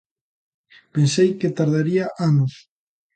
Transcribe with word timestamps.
Pensei 0.93 1.29
que 1.39 1.55
tardaría 1.59 2.05
anos. 2.29 2.53